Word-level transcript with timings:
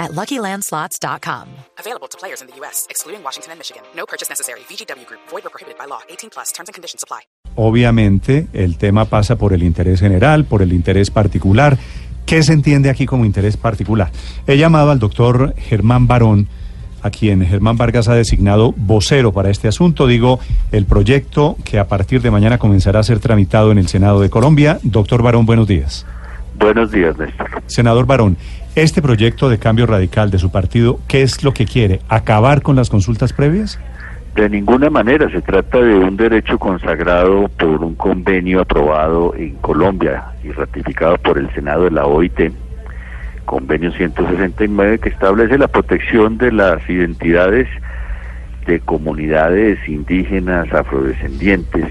at 0.00 0.10
LuckyLandSlots.com. 0.12 1.46
Available 1.78 2.08
to 2.08 2.18
players 2.18 2.40
in 2.40 2.48
the 2.48 2.56
U.S., 2.60 2.86
excluding 2.90 3.22
Washington 3.22 3.52
and 3.52 3.58
Michigan. 3.60 3.82
No 3.94 4.06
purchase 4.06 4.28
necessary. 4.28 4.60
VGW 4.68 5.06
Group. 5.06 5.20
Void 5.30 5.46
or 5.46 5.50
prohibited 5.50 5.78
by 5.78 5.86
law. 5.86 6.00
18 6.08 6.30
plus. 6.30 6.50
Terms 6.52 6.68
and 6.68 6.74
conditions 6.74 7.04
apply. 7.04 7.20
Obviamente, 7.56 8.48
el 8.52 8.78
tema 8.78 9.04
pasa 9.04 9.36
por 9.36 9.52
el 9.52 9.62
interés 9.62 10.00
general, 10.00 10.44
por 10.44 10.62
el 10.62 10.72
interés 10.72 11.10
particular. 11.10 11.78
¿Qué 12.24 12.42
se 12.42 12.52
entiende 12.52 12.90
aquí 12.90 13.06
como 13.06 13.24
interés 13.24 13.56
particular? 13.56 14.10
He 14.46 14.56
llamado 14.56 14.90
al 14.90 14.98
doctor 14.98 15.54
Germán 15.56 16.06
Barón, 16.06 16.48
a 17.02 17.10
quien 17.10 17.44
Germán 17.44 17.76
Vargas 17.76 18.08
ha 18.08 18.14
designado 18.14 18.72
vocero 18.76 19.32
para 19.32 19.50
este 19.50 19.68
asunto. 19.68 20.06
Digo, 20.06 20.38
el 20.70 20.86
proyecto 20.86 21.56
que 21.64 21.78
a 21.78 21.88
partir 21.88 22.22
de 22.22 22.30
mañana 22.30 22.58
comenzará 22.58 23.00
a 23.00 23.02
ser 23.02 23.18
tramitado 23.18 23.72
en 23.72 23.78
el 23.78 23.88
Senado 23.88 24.20
de 24.20 24.30
Colombia. 24.30 24.78
Doctor 24.82 25.22
Barón, 25.22 25.44
buenos 25.44 25.66
días. 25.66 26.06
Buenos 26.54 26.90
días, 26.92 27.16
Néstor. 27.18 27.48
Senador 27.66 28.06
Barón, 28.06 28.36
este 28.74 29.02
proyecto 29.02 29.48
de 29.48 29.58
cambio 29.58 29.86
radical 29.86 30.30
de 30.30 30.38
su 30.38 30.50
partido, 30.50 31.00
¿qué 31.08 31.22
es 31.22 31.42
lo 31.42 31.52
que 31.52 31.66
quiere? 31.66 32.00
¿Acabar 32.08 32.62
con 32.62 32.76
las 32.76 32.90
consultas 32.90 33.32
previas? 33.32 33.78
De 34.34 34.48
ninguna 34.48 34.90
manera, 34.90 35.28
se 35.30 35.42
trata 35.42 35.78
de 35.78 35.94
un 35.94 36.16
derecho 36.16 36.56
consagrado 36.58 37.48
por 37.48 37.82
un 37.82 37.96
convenio 37.96 38.60
aprobado 38.60 39.34
en 39.34 39.56
Colombia 39.56 40.24
y 40.44 40.52
ratificado 40.52 41.16
por 41.18 41.36
el 41.36 41.52
Senado 41.52 41.84
de 41.84 41.90
la 41.90 42.06
OIT, 42.06 42.52
convenio 43.44 43.90
169, 43.92 45.00
que 45.00 45.08
establece 45.08 45.58
la 45.58 45.66
protección 45.66 46.38
de 46.38 46.52
las 46.52 46.88
identidades 46.88 47.66
de 48.66 48.78
comunidades 48.78 49.80
indígenas 49.88 50.72
afrodescendientes 50.72 51.86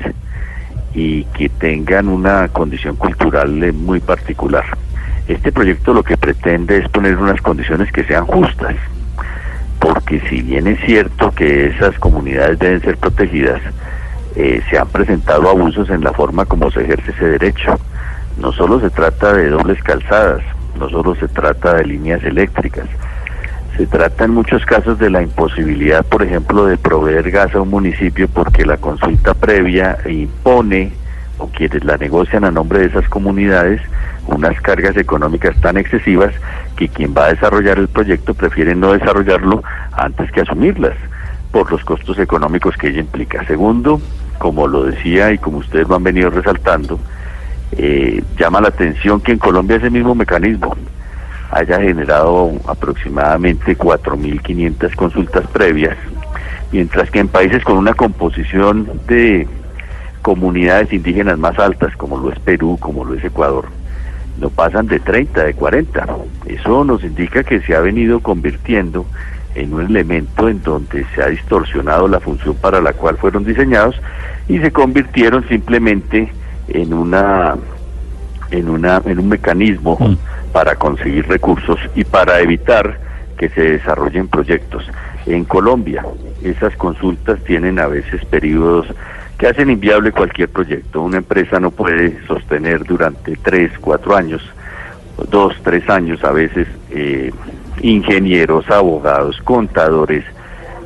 y 0.94 1.26
que 1.26 1.50
tengan 1.50 2.08
una 2.08 2.48
condición 2.48 2.95
cultural 2.95 3.73
muy 3.73 4.00
particular. 4.00 4.64
Este 5.30 5.52
proyecto 5.52 5.94
lo 5.94 6.02
que 6.02 6.18
pretende 6.18 6.80
es 6.80 6.90
poner 6.90 7.16
unas 7.16 7.40
condiciones 7.40 7.92
que 7.92 8.04
sean 8.04 8.26
justas, 8.26 8.76
porque 9.80 10.20
si 10.28 10.42
bien 10.42 10.66
es 10.66 10.80
cierto 10.84 11.32
que 11.32 11.68
esas 11.68 12.00
comunidades 12.00 12.58
deben 12.58 12.82
ser 12.82 12.98
protegidas, 12.98 13.62
eh, 14.36 14.60
se 14.68 14.80
han 14.80 14.88
presentado 14.88 15.48
abusos 15.48 15.88
en 15.92 16.04
la 16.04 16.14
forma 16.14 16.46
como 16.46 16.72
se 16.72 16.82
ejerce 16.82 17.12
ese 17.12 17.26
derecho. 17.26 17.80
No 18.42 18.52
solo 18.52 18.80
se 18.80 18.90
trata 18.90 19.34
de 19.34 19.50
dobles 19.50 19.84
calzadas, 19.84 20.42
no 20.80 20.90
solo 20.90 21.14
se 21.14 21.28
trata 21.28 21.76
de 21.76 21.86
líneas 21.86 22.24
eléctricas, 22.24 22.88
se 23.78 23.86
trata 23.86 24.26
en 24.26 24.32
muchos 24.32 24.66
casos 24.66 24.98
de 24.98 25.12
la 25.12 25.22
imposibilidad, 25.22 26.04
por 26.04 26.24
ejemplo, 26.24 26.66
de 26.66 26.78
proveer 26.78 27.30
gas 27.30 27.54
a 27.54 27.62
un 27.62 27.70
municipio 27.70 28.28
porque 28.28 28.66
la 28.66 28.78
consulta 28.78 29.36
previa 29.36 30.00
impone 30.10 30.92
o 31.40 31.48
quienes 31.48 31.84
la 31.84 31.98
negocian 31.98 32.44
a 32.45 32.52
nombre 32.52 32.80
de 32.80 32.86
esas 32.86 33.09
comunidades 33.09 33.82
unas 34.28 34.59
cargas 34.62 34.95
económicas 34.95 35.59
tan 35.62 35.78
excesivas 35.78 36.34
que 36.76 36.88
quien 36.88 37.14
va 37.18 37.26
a 37.26 37.34
desarrollar 37.34 37.80
el 37.80 37.88
proyecto 37.88 38.34
prefiere 38.34 38.76
no 38.76 38.94
desarrollarlo 38.94 39.64
antes 39.94 40.32
que 40.32 40.42
asumirlas 40.42 40.95
por 41.52 41.72
los 41.72 41.84
costos 41.84 42.20
económicos 42.20 42.78
que 42.78 42.90
ella 42.90 43.00
implica. 43.00 43.44
Segundo, 43.45 44.00
como 44.38 44.67
lo 44.67 44.84
decía 44.84 45.32
y 45.32 45.40
como 45.40 45.58
ustedes 45.58 45.88
lo 45.88 45.95
han 45.95 46.04
venido 46.04 46.30
resaltando, 46.30 47.00
eh, 47.72 48.23
llama 48.38 48.62
la 48.62 48.70
atención 48.70 49.20
que 49.22 49.32
en 49.32 49.40
Colombia 49.40 49.78
ese 49.78 49.90
mismo 49.90 50.14
mecanismo 50.16 50.76
haya 51.52 51.82
generado 51.82 52.52
aproximadamente 52.67 53.77
4.500 53.77 54.95
consultas 54.95 55.48
previas, 55.48 55.98
mientras 56.71 57.10
que 57.10 57.20
en 57.20 57.27
países 57.27 57.64
con 57.64 57.77
una 57.77 57.94
composición 57.95 58.88
de 59.08 59.48
comunidades 60.30 60.94
indígenas 60.94 61.40
más 61.40 61.58
altas, 61.58 61.95
como 61.98 62.16
lo 62.20 62.32
es 62.32 62.38
Perú, 62.38 62.78
como 62.80 63.04
lo 63.04 63.16
es 63.16 63.23
Ecuador, 63.23 63.66
no 64.40 64.52
pasan 64.52 64.86
de 64.86 65.00
30, 65.00 65.44
de 65.44 65.56
40. 65.56 66.06
Eso 66.45 66.84
nos 66.84 67.04
indica 67.04 67.44
que 67.44 67.62
se 67.62 67.76
ha 67.76 67.80
venido 67.80 68.20
convirtiendo 68.20 69.08
en 69.56 69.73
un 69.73 69.88
elemento 69.88 70.48
en 70.48 70.62
donde 70.62 71.04
se 71.16 71.23
ha 71.23 71.30
distorsionado 71.30 72.08
la 72.08 72.20
función 72.20 72.54
para 72.58 72.80
la 72.80 72.94
cual 72.94 73.18
fueron 73.18 73.44
diseñados 73.44 74.00
y 74.48 74.60
se 74.60 74.72
convirtieron 74.72 75.48
simplemente 75.48 76.32
en 76.68 76.94
una 76.94 77.56
en 78.52 78.70
una 78.70 79.02
en 79.06 79.18
un 79.18 79.30
mecanismo 79.30 79.98
mm. 80.00 80.52
para 80.52 80.76
conseguir 80.76 81.28
recursos 81.28 81.80
y 81.95 82.04
para 82.04 82.39
evitar 82.39 83.00
que 83.36 83.50
se 83.50 83.62
desarrollen 83.62 84.28
proyectos. 84.28 84.88
En 85.26 85.44
Colombia, 85.44 86.06
esas 86.44 86.76
consultas 86.76 87.44
tienen 87.45 87.80
a 87.80 87.88
veces 87.88 88.23
periodos 88.26 88.86
que 89.39 89.48
hacen 89.48 89.70
inviable 89.70 90.11
cualquier 90.11 90.50
proyecto. 90.50 91.02
Una 91.02 91.17
empresa 91.17 91.61
no 91.61 91.72
puede 91.72 92.22
sostener 92.27 92.83
durante 92.83 93.38
tres, 93.38 93.72
cuatro 93.80 94.16
años, 94.16 94.42
dos, 95.32 95.55
tres 95.64 95.89
años 95.89 96.22
a 96.26 96.32
veces, 96.33 96.67
eh, 96.92 97.32
ingenieros, 97.82 98.70
abogados, 98.70 99.39
contadores, 99.45 100.26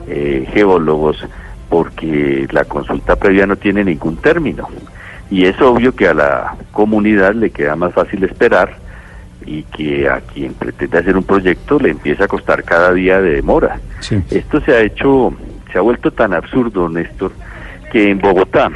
eh, 0.07 0.47
geólogos, 0.53 1.25
porque 1.67 2.47
la 2.51 2.63
consulta 2.65 3.15
previa 3.15 3.47
no 3.47 3.55
tiene 3.55 3.83
ningún 3.83 4.17
término. 4.17 4.69
Y 5.31 5.45
es 5.45 5.59
obvio 5.59 5.95
que 5.95 6.07
a 6.07 6.13
la 6.13 6.55
comunidad 6.71 7.33
le 7.33 7.49
queda 7.49 7.75
más 7.75 7.91
fácil 7.93 8.23
esperar 8.23 8.75
y 9.47 9.63
que 9.63 10.07
a 10.07 10.21
quien 10.21 10.53
pretende 10.53 10.99
hacer 10.99 11.17
un 11.17 11.23
proyecto 11.23 11.79
le 11.79 11.89
empieza 11.89 12.25
a 12.25 12.27
costar 12.27 12.63
cada 12.63 12.93
día 12.93 13.19
de 13.19 13.31
demora. 13.31 13.79
Esto 14.29 14.61
se 14.61 14.73
ha 14.73 14.81
hecho, 14.81 15.33
se 15.71 15.79
ha 15.79 15.81
vuelto 15.81 16.11
tan 16.11 16.35
absurdo, 16.35 16.87
Néstor, 16.87 17.31
que 17.93 18.09
en 18.09 18.17
Bogotá, 18.17 18.71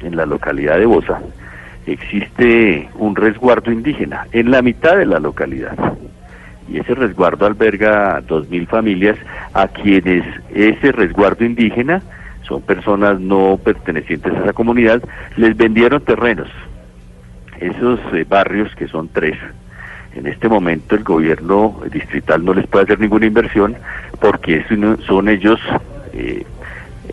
en 0.00 0.16
la 0.16 0.24
localidad 0.24 0.78
de 0.78 0.86
Bosa, 0.86 1.20
existe 1.86 2.88
un 2.94 3.14
resguardo 3.14 3.70
indígena 3.70 4.26
en 4.32 4.50
la 4.50 4.62
mitad 4.62 4.96
de 4.96 5.04
la 5.04 5.20
localidad. 5.20 5.76
Y 6.70 6.78
ese 6.78 6.94
resguardo 6.94 7.44
alberga 7.44 8.22
dos 8.26 8.48
mil 8.48 8.66
familias 8.66 9.18
a 9.52 9.68
quienes 9.68 10.24
ese 10.54 10.90
resguardo 10.90 11.44
indígena 11.44 12.02
son 12.48 12.62
personas 12.62 13.20
no 13.20 13.60
pertenecientes 13.62 14.32
a 14.32 14.40
esa 14.40 14.52
comunidad, 14.54 15.02
les 15.36 15.54
vendieron 15.54 16.00
terrenos. 16.00 16.48
Esos 17.60 18.00
eh, 18.14 18.24
barrios, 18.26 18.74
que 18.74 18.88
son 18.88 19.08
tres, 19.08 19.36
en 20.14 20.26
este 20.26 20.48
momento 20.48 20.94
el 20.94 21.04
gobierno 21.04 21.78
distrital 21.92 22.42
no 22.42 22.54
les 22.54 22.66
puede 22.66 22.84
hacer 22.84 23.00
ninguna 23.00 23.26
inversión 23.26 23.76
porque 24.18 24.64
son 25.06 25.28
ellos 25.28 25.60
eh, 26.14 26.44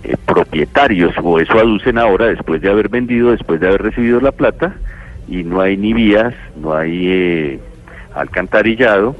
eh, 0.03 0.15
propietarios, 0.25 1.13
o 1.21 1.39
eso 1.39 1.53
aducen 1.53 1.97
ahora 1.97 2.27
después 2.27 2.61
de 2.61 2.69
haber 2.69 2.89
vendido, 2.89 3.31
después 3.31 3.59
de 3.59 3.67
haber 3.67 3.81
recibido 3.81 4.19
la 4.21 4.31
plata, 4.31 4.75
y 5.27 5.43
no 5.43 5.61
hay 5.61 5.77
ni 5.77 5.93
vías, 5.93 6.33
no 6.59 6.73
hay 6.73 7.07
eh, 7.07 7.59
alcantarillado, 8.13 9.15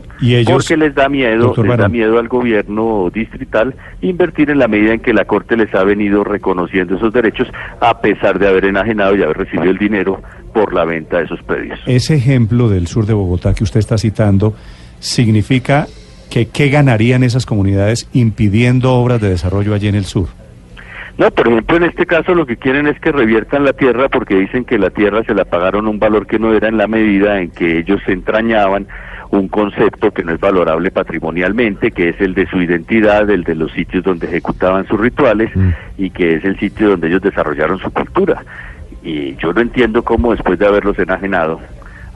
porque 0.46 0.78
les 0.78 0.94
da 0.96 1.07
miedo, 1.07 1.53
les 1.56 1.78
da 1.78 1.88
miedo 1.88 2.19
al 2.19 2.28
gobierno 2.28 3.09
distrital 3.13 3.75
invertir 4.02 4.50
en 4.50 4.59
la 4.59 4.68
medida 4.68 4.94
en 4.94 5.00
que 5.00 5.13
la 5.13 5.25
Corte 5.25 5.56
les 5.56 5.74
ha 5.74 5.84
venido 5.84 6.24
reconociendo 6.24 6.96
esos 6.96 7.13
derechos, 7.13 7.47
a 7.80 8.01
pesar 8.01 8.40
de 8.40 8.47
haber 8.47 8.66
enajenado 8.66 9.16
y 9.16 9.24
haber 9.24 9.38
recibido 9.38 9.69
el 9.69 9.78
dinero 9.78 10.22
por 10.53 10.74
la 10.74 10.86
venta 10.86 11.18
de 11.18 11.25
esos 11.25 11.41
predios. 11.44 11.80
Ese 11.86 12.16
ejemplo 12.16 12.69
del 12.69 12.88
sur 12.88 13.06
de 13.06 13.13
Bogotá 13.13 13.53
que 13.53 13.63
usted 13.63 13.80
está 13.80 13.97
citando 13.97 14.53
significa 15.00 15.88
que 16.30 16.47
qué 16.47 16.69
ganarían 16.69 17.24
esas 17.24 17.46
comunidades 17.46 18.07
impidiendo 18.13 18.94
obras 18.94 19.22
de 19.22 19.30
desarrollo 19.30 19.74
allí 19.74 19.88
en 19.88 19.96
el 19.96 20.06
sur. 20.06 20.28
No, 21.19 21.30
por 21.31 21.50
ejemplo, 21.50 21.75
en 21.75 21.84
este 21.84 22.06
caso 22.06 22.34
lo 22.34 22.46
que 22.46 22.56
quieren 22.56 22.88
es 22.88 22.97
que 23.02 23.12
reviertan 23.12 23.66
la 23.66 23.74
tierra 23.74 24.07
porque 24.07 24.35
dicen 24.35 24.63
que 24.63 24.80
la 24.80 24.89
tierra 24.89 25.21
se 25.25 25.33
la 25.33 25.44
pagaron 25.44 25.86
un 25.86 26.00
valor 26.00 26.25
que 26.25 26.39
no 26.39 26.54
era 26.54 26.69
en 26.69 26.77
la 26.77 26.88
medida 26.88 27.42
en 27.42 27.51
que 27.51 27.80
ellos 27.80 28.00
se 28.06 28.13
entrañaban 28.13 28.88
un 29.30 29.50
concepto 29.50 30.12
que 30.12 30.24
no 30.24 30.31
es 30.33 30.39
valorable 30.39 30.92
patrimonialmente, 30.92 31.92
que 31.92 32.10
es 32.10 32.21
el 32.21 32.33
de 32.36 32.48
su 32.48 32.62
identidad, 32.62 33.30
el 33.30 33.44
de 33.44 33.54
los 33.54 33.69
sitios 33.74 34.06
donde 34.06 34.27
ejecutaban 34.27 34.88
sus 34.88 34.98
rituales 34.98 35.54
mm. 35.54 35.69
y 35.98 36.10
que 36.10 36.36
es 36.36 36.45
el 36.45 36.57
sitio 36.57 36.92
donde 36.92 37.10
ellos 37.10 37.22
desarrollaron 37.22 37.80
su 37.80 37.92
cultura. 37.92 38.42
Y 39.04 39.36
yo 39.36 39.51
no 39.51 39.60
entiendo 39.60 40.04
cómo 40.04 40.31
después 40.31 40.57
de 40.57 40.68
haberlos 40.68 40.98
enajenado, 41.00 41.60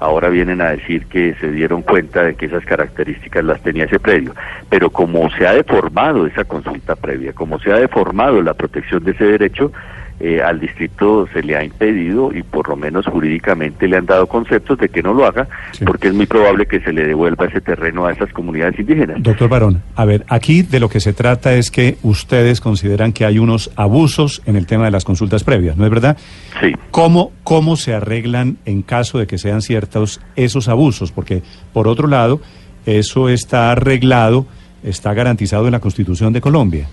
ahora 0.04 0.28
vienen 0.28 0.60
a 0.60 0.72
decir 0.72 1.06
que 1.06 1.34
se 1.40 1.50
dieron 1.50 1.82
cuenta 1.82 2.24
de 2.24 2.36
que 2.36 2.48
esas 2.48 2.66
características 2.66 3.42
las 3.46 3.62
tenía 3.62 3.86
ese 3.86 4.00
predio. 4.00 4.36
Pero 4.70 4.90
como 4.90 5.30
se 5.32 5.48
ha 5.48 5.54
deformado 5.54 6.28
esa 6.28 6.44
consulta 6.44 6.98
previa, 6.98 7.32
como 7.32 7.58
se 7.60 7.72
ha 7.72 7.78
deformado 7.78 8.42
la 8.42 8.54
protección 8.54 9.02
de 9.06 9.12
ese 9.12 9.24
derecho, 9.24 9.72
eh, 10.20 10.42
al 10.42 10.60
distrito 10.60 11.28
se 11.34 11.42
le 11.42 11.56
ha 11.58 11.64
impedido 11.64 12.32
y 12.34 12.44
por 12.44 12.70
lo 12.70 12.76
menos 12.76 13.06
jurídicamente 13.08 13.88
le 13.88 13.98
han 13.98 14.06
dado 14.06 14.28
conceptos 14.28 14.78
de 14.78 14.90
que 14.90 15.02
no 15.02 15.14
lo 15.14 15.26
haga, 15.26 15.48
porque 15.86 16.10
es 16.10 16.14
muy 16.14 16.28
probable 16.28 16.66
que 16.66 16.80
se 16.80 16.94
le 16.94 17.06
devuelva 17.06 17.46
ese 17.46 17.62
terreno 17.62 18.06
a 18.06 18.14
esas 18.14 18.32
comunidades 18.32 18.80
indígenas. 18.80 19.22
Doctor 19.22 19.50
Barón, 19.50 19.82
a 19.96 20.06
ver, 20.06 20.24
aquí 20.30 20.62
de 20.62 20.80
lo 20.80 20.88
que 20.88 21.00
se 21.00 21.14
trata 21.14 21.54
es 21.56 21.72
que 21.72 21.98
ustedes 22.04 22.62
consideran 22.62 23.12
que 23.12 23.26
hay 23.26 23.40
unos 23.40 23.72
abusos 23.76 24.42
en 24.46 24.56
el 24.56 24.66
tema 24.68 24.86
de 24.86 24.92
las 24.92 25.04
consultas 25.04 25.44
previas, 25.44 25.78
¿no 25.78 25.84
es 25.84 25.90
verdad? 25.90 26.18
Sí. 26.62 26.74
¿Cómo, 26.92 27.32
cómo 27.44 27.76
se 27.76 27.94
arreglan 27.94 28.58
en 28.66 28.82
caso 28.84 29.18
de 29.18 29.28
que 29.28 29.38
sean 29.38 29.62
ciertos 29.62 30.22
esos 30.36 30.70
abusos? 30.70 31.12
Porque, 31.12 31.42
por 31.74 31.88
otro 31.88 32.08
lado, 32.08 32.40
eso 32.86 33.30
está 33.30 33.72
arreglado, 33.72 34.46
está 34.84 35.14
garantizado 35.14 35.66
en 35.66 35.72
la 35.72 35.80
Constitución 35.80 36.34
de 36.34 36.42
Colombia 36.42 36.88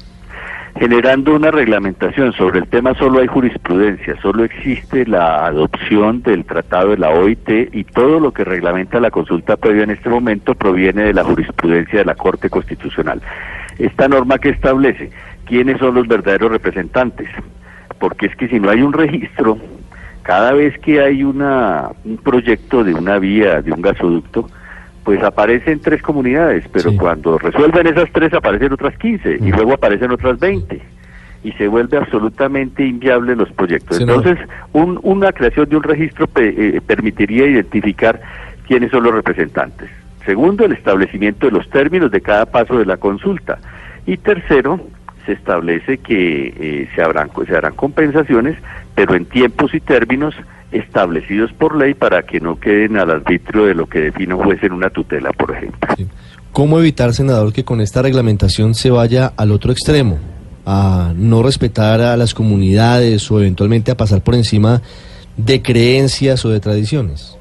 generando 0.79 1.35
una 1.35 1.51
reglamentación 1.51 2.33
sobre 2.33 2.61
el 2.61 2.69
tema 2.69 2.95
solo 2.95 3.21
hay 3.21 3.27
jurisprudencia, 3.27 4.21
solo 4.21 4.45
existe 4.45 5.07
la 5.07 5.47
adopción 5.47 6.23
del 6.23 6.45
tratado 6.45 6.91
de 6.91 6.99
la 6.99 7.11
OIT 7.11 7.49
y 7.73 7.85
todo 7.85 8.21
lo 8.21 8.33
que 8.33 8.45
reglamenta 8.45 9.01
la 9.01 9.11
consulta 9.11 9.57
previa 9.57 9.85
en 9.85 9.91
este 9.91 10.09
momento 10.09 10.55
proviene 10.55 11.05
de 11.05 11.15
la 11.15 11.25
jurisprudencia 11.25 11.99
de 12.01 12.05
la 12.05 12.15
Corte 12.15 12.49
Constitucional. 12.49 13.21
Esta 13.79 14.09
norma 14.09 14.39
que 14.39 14.51
establece 14.51 15.11
quiénes 15.47 15.79
son 15.79 15.95
los 15.95 16.07
verdaderos 16.07 16.53
representantes, 16.53 17.29
porque 17.99 18.27
es 18.27 18.37
que 18.37 18.49
si 18.49 18.61
no 18.61 18.71
hay 18.71 18.83
un 18.83 18.93
registro, 18.93 19.59
cada 20.23 20.53
vez 20.53 20.79
que 20.79 21.01
hay 21.01 21.25
una, 21.25 21.89
un 22.05 22.17
proyecto 22.19 22.85
de 22.85 22.95
una 22.95 23.19
vía, 23.19 23.63
de 23.63 23.73
un 23.73 23.83
gasoducto, 23.83 24.49
pues 25.05 25.23
aparecen 25.23 25.81
tres 25.81 26.03
comunidades, 26.03 26.65
pero 26.73 26.95
cuando 26.97 27.39
resuelven 27.39 27.87
esas 27.87 28.11
tres 28.13 28.33
aparecen 28.35 28.73
otras 28.73 28.97
15 28.99 29.39
y 29.41 29.51
luego 29.51 29.75
aparecen 29.75 30.11
otras 30.11 30.39
20 30.39 30.81
y 31.43 31.53
se 31.53 31.69
vuelve 31.69 31.97
absolutamente 31.97 32.85
inviable 32.85 33.35
los 33.35 33.51
proyectos. 33.53 33.99
Entonces, 33.99 34.39
una 34.73 35.33
creación 35.33 35.69
de 35.69 35.77
un 35.77 35.83
registro 35.83 36.29
eh, 36.37 36.81
permitiría 36.87 37.47
identificar 37.47 38.21
quiénes 38.67 38.91
son 38.91 39.05
los 39.05 39.15
representantes. 39.15 39.89
Segundo, 40.27 40.67
el 40.67 40.73
establecimiento 40.73 41.47
de 41.47 41.53
los 41.53 41.69
términos 41.71 42.11
de 42.11 42.21
cada 42.21 42.47
paso 42.47 42.79
de 42.79 42.85
la 42.85 42.99
consulta. 42.99 43.59
Y 44.07 44.19
tercero, 44.19 44.81
se 45.27 45.33
establece 45.33 45.99
que 45.99 46.55
eh, 46.57 46.89
se, 46.95 47.03
habrán, 47.03 47.31
se 47.47 47.57
harán 47.57 47.75
compensaciones, 47.75 48.57
pero 48.95 49.15
en 49.15 49.25
tiempos 49.27 49.75
y 49.75 49.81
términos 49.81 50.35
establecidos 50.73 51.53
por 51.53 51.77
ley 51.77 51.95
para 51.95 52.23
que 52.23 52.41
no 52.41 52.59
queden 52.59 52.97
al 52.97 53.11
arbitrio 53.11 53.65
de 53.65 53.75
lo 53.75 53.87
que 53.87 54.01
define 54.01 54.35
un 54.35 54.45
juez 54.45 54.63
en 54.63 54.73
una 54.73 54.91
tutela, 54.91 55.33
por 55.33 55.51
ejemplo. 55.51 55.81
¿Cómo 56.53 56.79
evitar, 56.79 57.13
senador, 57.13 57.53
que 57.53 57.65
con 57.65 57.81
esta 57.81 58.03
reglamentación 58.03 58.75
se 58.75 58.91
vaya 58.91 59.33
al 59.37 59.51
otro 59.51 59.73
extremo, 59.73 60.19
a 60.67 61.13
no 61.17 61.43
respetar 61.43 62.01
a 62.01 62.17
las 62.17 62.35
comunidades 62.35 63.31
o 63.31 63.41
eventualmente 63.41 63.91
a 63.91 63.97
pasar 63.97 64.23
por 64.23 64.35
encima 64.35 64.83
de 65.37 65.63
creencias 65.63 66.45
o 66.45 66.51
de 66.51 66.61
tradiciones? 66.61 67.40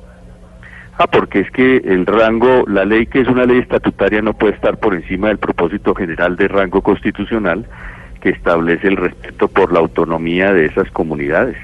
Ah, 1.01 1.07
porque 1.07 1.39
es 1.39 1.51
que 1.51 1.77
el 1.77 2.05
rango, 2.05 2.65
la 2.67 2.83
ley 2.83 3.05
que 3.05 3.21
es 3.21 3.27
una 3.29 3.45
ley 3.45 3.59
estatutaria 3.59 4.21
no 4.21 4.33
puede 4.33 4.53
estar 4.53 4.77
por 4.79 4.93
encima 4.93 5.29
del 5.29 5.37
propósito 5.37 5.95
general 5.95 6.35
de 6.35 6.49
rango 6.49 6.81
constitucional 6.81 7.65
que 8.19 8.31
establece 8.31 8.89
el 8.89 8.97
respeto 8.97 9.47
por 9.47 9.71
la 9.71 9.79
autonomía 9.79 10.51
de 10.51 10.65
esas 10.65 10.91
comunidades. 10.91 11.55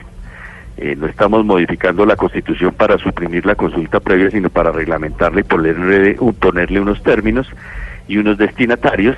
Eh, 0.78 0.96
no 0.96 1.08
estamos 1.08 1.44
modificando 1.44 2.06
la 2.06 2.16
Constitución 2.16 2.74
para 2.76 2.98
suprimir 2.98 3.46
la 3.46 3.56
consulta 3.56 4.00
previa, 4.00 4.32
sino 4.32 4.50
para 4.50 4.72
reglamentarla 4.72 5.42
y 5.42 5.44
ponerle, 5.44 6.18
ponerle 6.40 6.80
unos 6.80 7.04
términos 7.04 7.46
y 8.08 8.16
unos 8.16 8.38
destinatarios 8.38 9.18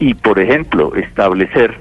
y, 0.00 0.14
por 0.14 0.40
ejemplo, 0.40 0.96
establecer 0.96 1.78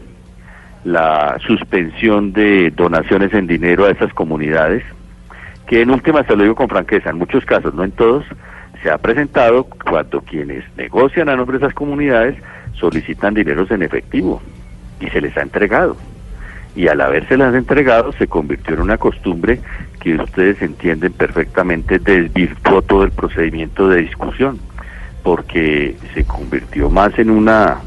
la 0.83 1.39
suspensión 1.47 2.33
de 2.33 2.69
donaciones 2.69 3.33
en 3.33 3.47
dinero 3.47 3.85
a 3.85 3.89
esas 3.89 4.13
comunidades, 4.13 4.83
que 5.67 5.81
en 5.81 5.91
última, 5.91 6.23
se 6.23 6.35
lo 6.35 6.43
digo 6.43 6.55
con 6.55 6.69
franqueza, 6.69 7.09
en 7.09 7.17
muchos 7.17 7.45
casos, 7.45 7.73
no 7.73 7.83
en 7.83 7.91
todos, 7.91 8.25
se 8.81 8.91
ha 8.91 8.97
presentado 8.97 9.65
cuando 9.65 10.21
quienes 10.21 10.63
negocian 10.75 11.29
a 11.29 11.35
nombre 11.35 11.57
de 11.57 11.65
esas 11.65 11.75
comunidades 11.75 12.35
solicitan 12.73 13.33
dineros 13.33 13.71
en 13.71 13.83
efectivo 13.83 14.41
y 14.99 15.07
se 15.07 15.21
les 15.21 15.35
ha 15.37 15.41
entregado 15.41 15.95
y 16.75 16.87
al 16.87 17.01
habérselas 17.01 17.53
entregado 17.53 18.11
se 18.13 18.27
convirtió 18.27 18.73
en 18.73 18.81
una 18.81 18.97
costumbre 18.97 19.59
que 19.99 20.15
ustedes 20.15 20.61
entienden 20.61 21.13
perfectamente 21.13 21.99
desvirtuó 21.99 22.81
todo 22.81 23.03
el 23.03 23.11
procedimiento 23.11 23.87
de 23.89 24.01
discusión 24.01 24.59
porque 25.21 25.95
se 26.13 26.25
convirtió 26.25 26.89
más 26.89 27.17
en 27.19 27.29
una 27.29 27.77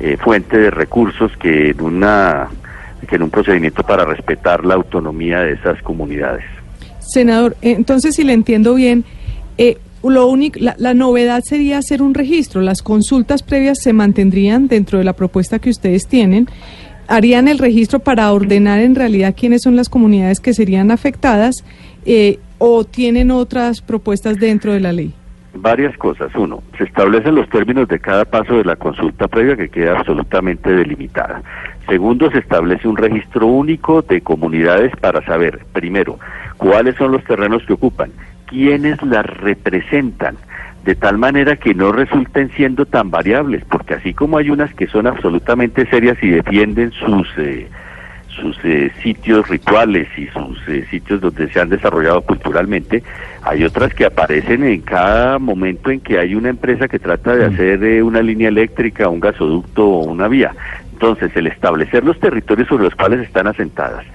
eh, 0.00 0.16
fuente 0.18 0.58
de 0.58 0.70
recursos 0.70 1.34
que 1.36 1.70
en 1.70 1.80
una 1.80 2.48
que 3.08 3.16
en 3.16 3.22
un 3.22 3.30
procedimiento 3.30 3.84
para 3.84 4.04
respetar 4.04 4.64
la 4.64 4.74
autonomía 4.74 5.40
de 5.40 5.52
esas 5.52 5.80
comunidades. 5.82 6.44
Senador, 7.08 7.56
entonces 7.62 8.14
si 8.14 8.24
le 8.24 8.32
entiendo 8.32 8.74
bien, 8.74 9.04
eh, 9.58 9.78
lo 10.02 10.26
único, 10.28 10.60
la, 10.60 10.94
novedad 10.94 11.42
sería 11.42 11.78
hacer 11.78 12.02
un 12.02 12.14
registro. 12.14 12.60
Las 12.60 12.82
consultas 12.82 13.42
previas 13.42 13.78
se 13.82 13.92
mantendrían 13.92 14.68
dentro 14.68 14.98
de 14.98 15.04
la 15.04 15.14
propuesta 15.14 15.58
que 15.58 15.70
ustedes 15.70 16.06
tienen 16.06 16.48
harían 17.08 17.48
el 17.48 17.58
registro 17.58 18.00
para 18.00 18.32
ordenar 18.32 18.80
en 18.80 18.94
realidad 18.94 19.34
quiénes 19.36 19.62
son 19.62 19.76
las 19.76 19.88
comunidades 19.88 20.40
que 20.40 20.54
serían 20.54 20.90
afectadas 20.90 21.64
eh, 22.04 22.38
o 22.58 22.84
tienen 22.84 23.30
otras 23.30 23.80
propuestas 23.80 24.38
dentro 24.38 24.72
de 24.72 24.80
la 24.80 24.92
ley? 24.92 25.14
Varias 25.54 25.96
cosas. 25.96 26.34
Uno, 26.34 26.62
se 26.76 26.84
establecen 26.84 27.34
los 27.34 27.48
términos 27.48 27.88
de 27.88 27.98
cada 27.98 28.24
paso 28.24 28.56
de 28.56 28.64
la 28.64 28.76
consulta 28.76 29.26
previa 29.26 29.56
que 29.56 29.68
queda 29.68 29.98
absolutamente 29.98 30.70
delimitada. 30.70 31.42
Segundo, 31.86 32.30
se 32.30 32.38
establece 32.38 32.88
un 32.88 32.96
registro 32.96 33.46
único 33.46 34.02
de 34.02 34.20
comunidades 34.20 34.92
para 34.96 35.24
saber, 35.24 35.60
primero, 35.72 36.18
cuáles 36.56 36.96
son 36.96 37.12
los 37.12 37.22
terrenos 37.24 37.62
que 37.64 37.74
ocupan, 37.74 38.10
quiénes 38.46 39.00
las 39.02 39.24
representan, 39.24 40.36
de 40.84 40.94
tal 40.96 41.18
manera 41.18 41.56
que 41.56 41.74
no 41.74 41.92
resulten 41.92 42.50
siendo 42.56 42.86
tan 42.86 43.10
variables, 43.10 43.64
porque 43.64 43.94
así 43.94 44.14
como 44.14 44.38
hay 44.38 44.50
unas 44.50 44.72
que 44.74 44.86
son 44.86 45.06
absolutamente 45.06 45.86
serias 45.86 46.16
y 46.22 46.30
defienden 46.30 46.90
sus 46.92 47.28
eh, 47.38 47.68
sus 48.28 48.56
eh, 48.64 48.92
sitios 49.02 49.48
rituales 49.48 50.08
y 50.16 50.26
sus 50.26 50.68
eh, 50.68 50.84
sitios 50.90 51.20
donde 51.20 51.48
se 51.50 51.58
han 51.58 51.70
desarrollado 51.70 52.20
culturalmente, 52.20 53.02
hay 53.42 53.64
otras 53.64 53.94
que 53.94 54.04
aparecen 54.04 54.62
en 54.62 54.82
cada 54.82 55.38
momento 55.38 55.90
en 55.90 56.00
que 56.00 56.18
hay 56.18 56.34
una 56.34 56.50
empresa 56.50 56.86
que 56.86 56.98
trata 56.98 57.34
de 57.34 57.48
mm. 57.48 57.54
hacer 57.54 58.02
una 58.02 58.22
línea 58.22 58.48
eléctrica, 58.48 59.08
un 59.08 59.20
gasoducto 59.20 59.86
o 59.86 60.04
una 60.04 60.28
vía. 60.28 60.54
Entonces, 60.96 61.30
el 61.36 61.46
establecer 61.46 62.04
los 62.04 62.18
territorios 62.18 62.68
sobre 62.68 62.84
los 62.84 62.94
cuales 62.94 63.20
están 63.20 63.46
asentadas 63.46 64.06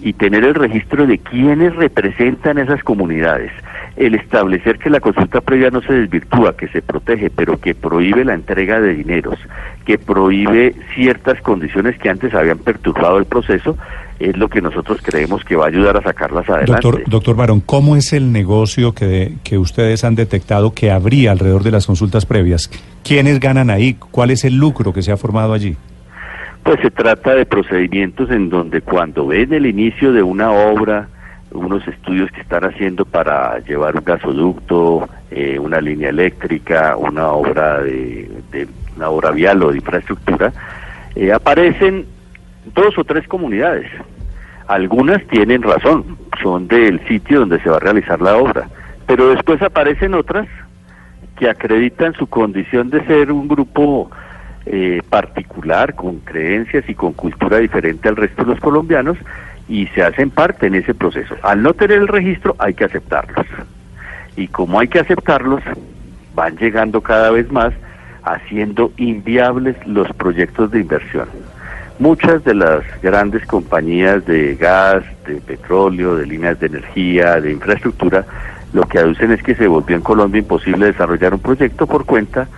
y 0.00 0.12
tener 0.12 0.44
el 0.44 0.54
registro 0.54 1.04
de 1.04 1.18
quienes 1.18 1.74
representan 1.74 2.58
esas 2.58 2.84
comunidades, 2.84 3.50
el 3.96 4.14
establecer 4.14 4.78
que 4.78 4.90
la 4.90 5.00
consulta 5.00 5.40
previa 5.40 5.70
no 5.70 5.82
se 5.82 5.92
desvirtúa, 5.92 6.56
que 6.56 6.68
se 6.68 6.82
protege, 6.82 7.30
pero 7.30 7.58
que 7.60 7.74
prohíbe 7.74 8.24
la 8.24 8.34
entrega 8.34 8.80
de 8.80 8.94
dineros, 8.94 9.40
que 9.84 9.98
prohíbe 9.98 10.76
ciertas 10.94 11.40
condiciones 11.42 11.98
que 11.98 12.08
antes 12.08 12.32
habían 12.32 12.58
perturbado 12.58 13.18
el 13.18 13.24
proceso, 13.24 13.76
es 14.20 14.36
lo 14.36 14.48
que 14.48 14.62
nosotros 14.62 15.00
creemos 15.02 15.44
que 15.44 15.56
va 15.56 15.64
a 15.64 15.68
ayudar 15.68 15.96
a 15.96 16.02
sacarlas 16.02 16.48
adelante. 16.48 16.72
Doctor, 16.72 17.10
doctor 17.10 17.34
Barón, 17.34 17.60
¿cómo 17.60 17.96
es 17.96 18.12
el 18.12 18.30
negocio 18.30 18.94
que, 18.94 19.32
que 19.42 19.58
ustedes 19.58 20.04
han 20.04 20.14
detectado 20.14 20.74
que 20.74 20.92
habría 20.92 21.32
alrededor 21.32 21.64
de 21.64 21.72
las 21.72 21.86
consultas 21.86 22.24
previas? 22.24 22.70
¿Quiénes 23.02 23.40
ganan 23.40 23.68
ahí? 23.68 23.94
¿Cuál 23.94 24.30
es 24.30 24.44
el 24.44 24.54
lucro 24.56 24.92
que 24.92 25.02
se 25.02 25.10
ha 25.10 25.16
formado 25.16 25.54
allí? 25.54 25.76
Pues 26.62 26.78
se 26.80 26.90
trata 26.90 27.34
de 27.34 27.46
procedimientos 27.46 28.30
en 28.30 28.50
donde 28.50 28.82
cuando 28.82 29.26
ven 29.26 29.52
el 29.52 29.66
inicio 29.66 30.12
de 30.12 30.22
una 30.22 30.50
obra, 30.50 31.08
unos 31.52 31.86
estudios 31.88 32.30
que 32.30 32.42
están 32.42 32.64
haciendo 32.64 33.04
para 33.04 33.58
llevar 33.60 33.96
un 33.96 34.04
gasoducto, 34.04 35.08
eh, 35.30 35.58
una 35.58 35.80
línea 35.80 36.10
eléctrica, 36.10 36.96
una 36.96 37.28
obra 37.28 37.80
de, 37.80 38.68
una 38.96 39.08
obra 39.08 39.30
vial 39.30 39.62
o 39.62 39.70
de 39.70 39.78
infraestructura, 39.78 40.52
eh, 41.14 41.32
aparecen 41.32 42.06
dos 42.74 42.96
o 42.98 43.04
tres 43.04 43.26
comunidades. 43.26 43.90
Algunas 44.68 45.26
tienen 45.26 45.62
razón, 45.62 46.16
son 46.42 46.68
del 46.68 47.04
sitio 47.08 47.40
donde 47.40 47.60
se 47.60 47.70
va 47.70 47.78
a 47.78 47.80
realizar 47.80 48.20
la 48.20 48.36
obra, 48.36 48.68
pero 49.06 49.30
después 49.30 49.60
aparecen 49.62 50.14
otras 50.14 50.46
que 51.36 51.48
acreditan 51.48 52.12
su 52.14 52.26
condición 52.28 52.90
de 52.90 53.04
ser 53.06 53.32
un 53.32 53.48
grupo 53.48 54.10
eh, 54.66 55.00
particular, 55.08 55.94
con 55.94 56.18
creencias 56.18 56.88
y 56.88 56.94
con 56.94 57.12
cultura 57.12 57.58
diferente 57.58 58.08
al 58.08 58.16
resto 58.16 58.44
de 58.44 58.50
los 58.52 58.60
colombianos, 58.60 59.16
y 59.68 59.86
se 59.88 60.02
hacen 60.02 60.30
parte 60.30 60.66
en 60.66 60.74
ese 60.74 60.94
proceso. 60.94 61.34
Al 61.42 61.62
no 61.62 61.74
tener 61.74 61.98
el 61.98 62.08
registro 62.08 62.56
hay 62.58 62.74
que 62.74 62.84
aceptarlos. 62.84 63.46
Y 64.36 64.48
como 64.48 64.80
hay 64.80 64.88
que 64.88 64.98
aceptarlos, 64.98 65.62
van 66.34 66.56
llegando 66.56 67.00
cada 67.00 67.30
vez 67.30 67.50
más 67.50 67.72
haciendo 68.22 68.92
inviables 68.96 69.76
los 69.86 70.08
proyectos 70.14 70.70
de 70.70 70.80
inversión. 70.80 71.28
Muchas 71.98 72.42
de 72.44 72.54
las 72.54 72.82
grandes 73.02 73.46
compañías 73.46 74.24
de 74.24 74.56
gas, 74.56 75.04
de 75.26 75.40
petróleo, 75.40 76.16
de 76.16 76.26
líneas 76.26 76.58
de 76.58 76.66
energía, 76.66 77.40
de 77.40 77.52
infraestructura, 77.52 78.24
lo 78.72 78.82
que 78.82 78.98
aducen 78.98 79.32
es 79.32 79.42
que 79.42 79.54
se 79.54 79.66
volvió 79.66 79.96
en 79.96 80.02
Colombia 80.02 80.38
imposible 80.38 80.86
desarrollar 80.86 81.34
un 81.34 81.40
proyecto 81.40 81.86
por 81.86 82.06
cuenta 82.06 82.48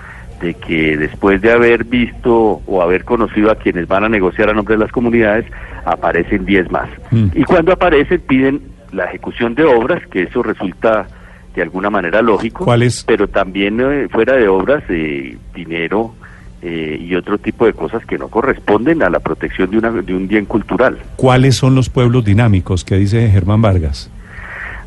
de 0.43 0.55
que 0.55 0.97
después 0.97 1.41
de 1.41 1.53
haber 1.53 1.85
visto 1.85 2.61
o 2.67 2.83
haber 2.83 3.05
conocido 3.05 3.51
a 3.51 3.55
quienes 3.55 3.87
van 3.87 4.05
a 4.05 4.09
negociar 4.09 4.51
a 4.51 4.53
nombre 4.53 4.75
de 4.75 4.81
las 4.81 4.91
comunidades, 4.91 5.47
aparecen 5.85 6.45
10 6.45 6.71
más. 6.71 6.89
Mm. 7.13 7.27
Y 7.35 7.45
cuando 7.45 7.73
aparecen 7.73 8.21
piden 8.21 8.61
la 8.93 9.05
ejecución 9.05 9.55
de 9.55 9.65
obras, 9.65 10.03
que 10.09 10.25
eso 10.25 10.43
resulta 10.43 11.07
de 11.55 11.63
alguna 11.63 11.91
manera 11.91 12.21
lógico, 12.23 12.65
¿Cuáles? 12.65 13.05
pero 13.05 13.29
también 13.29 13.81
eh, 13.81 14.09
fuera 14.11 14.35
de 14.35 14.49
obras, 14.49 14.83
eh, 14.89 15.37
dinero 15.55 16.15
eh, 16.61 16.97
y 17.01 17.15
otro 17.15 17.39
tipo 17.39 17.67
de 17.67 17.73
cosas 17.73 18.05
que 18.07 18.19
no 18.19 18.29
corresponden 18.29 19.03
a 19.03 19.11
la 19.11 19.21
protección 19.21 19.71
de, 19.71 19.79
una, 19.79 19.91
de 19.91 20.15
un 20.15 20.29
bien 20.29 20.45
cultural. 20.45 20.99
¿Cuáles 21.17 21.57
son 21.57 21.75
los 21.75 21.89
pueblos 21.89 22.25
dinámicos 22.25 22.85
que 22.85 22.97
dice 22.97 23.29
Germán 23.31 23.63
Vargas? 23.63 24.12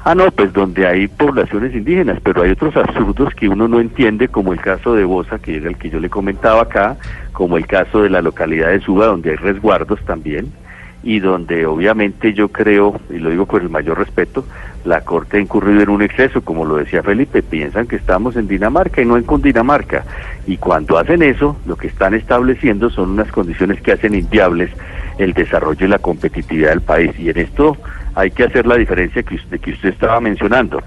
Ah, 0.07 0.13
no, 0.13 0.29
pues 0.29 0.53
donde 0.53 0.85
hay 0.85 1.07
poblaciones 1.07 1.73
indígenas, 1.73 2.19
pero 2.21 2.43
hay 2.43 2.51
otros 2.51 2.77
absurdos 2.77 3.33
que 3.33 3.49
uno 3.49 3.67
no 3.67 3.79
entiende, 3.79 4.27
como 4.27 4.53
el 4.53 4.61
caso 4.61 4.93
de 4.93 5.03
Bosa, 5.03 5.39
que 5.39 5.57
era 5.57 5.67
el 5.67 5.77
que 5.77 5.89
yo 5.89 5.99
le 5.99 6.11
comentaba 6.11 6.61
acá, 6.61 6.95
como 7.33 7.57
el 7.57 7.65
caso 7.65 8.03
de 8.03 8.11
la 8.11 8.21
localidad 8.21 8.69
de 8.69 8.81
Suba, 8.81 9.07
donde 9.07 9.31
hay 9.31 9.35
resguardos 9.37 9.99
también, 10.05 10.53
y 11.01 11.21
donde 11.21 11.65
obviamente 11.65 12.35
yo 12.35 12.49
creo, 12.49 12.99
y 13.09 13.17
lo 13.17 13.31
digo 13.31 13.47
con 13.47 13.63
el 13.63 13.69
mayor 13.71 13.97
respeto, 13.97 14.45
la 14.83 15.01
Corte 15.01 15.37
ha 15.37 15.39
incurrido 15.39 15.81
en 15.81 15.89
un 15.89 16.03
exceso, 16.03 16.41
como 16.41 16.65
lo 16.65 16.75
decía 16.75 17.01
Felipe, 17.01 17.41
piensan 17.41 17.87
que 17.87 17.95
estamos 17.95 18.35
en 18.35 18.47
Dinamarca 18.47 19.01
y 19.01 19.05
no 19.05 19.17
en 19.17 19.23
Cundinamarca, 19.23 20.05
y 20.45 20.57
cuando 20.57 20.99
hacen 20.99 21.23
eso, 21.23 21.57
lo 21.65 21.77
que 21.77 21.87
están 21.87 22.13
estableciendo 22.13 22.91
son 22.91 23.09
unas 23.09 23.31
condiciones 23.31 23.81
que 23.81 23.93
hacen 23.93 24.13
inviables 24.13 24.69
el 25.17 25.33
desarrollo 25.33 25.83
y 25.83 25.89
la 25.89 25.97
competitividad 25.97 26.69
del 26.69 26.81
país, 26.81 27.11
y 27.17 27.31
en 27.31 27.39
esto 27.39 27.75
hay 28.15 28.31
que 28.31 28.43
hacer 28.45 28.65
la 28.65 28.75
diferencia 28.77 29.21
que 29.23 29.35
usted, 29.35 29.59
que 29.59 29.71
usted 29.71 29.89
estaba 29.89 30.19
mencionando. 30.19 30.81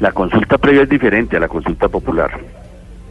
La 0.00 0.12
consulta 0.12 0.58
previa 0.58 0.82
es 0.82 0.88
diferente 0.88 1.36
a 1.36 1.40
la 1.40 1.48
consulta 1.48 1.88
popular. 1.88 2.38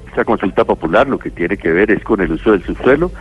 Esta 0.08 0.24
consulta 0.24 0.64
popular 0.64 1.08
lo 1.08 1.18
que 1.20 1.32
tiene 1.32 1.58
que 1.58 1.72
ver 1.72 1.92
es 1.92 2.04
con 2.04 2.22
el 2.22 2.32
uso 2.32 2.52
del 2.52 2.64
subsuelo 2.64 3.12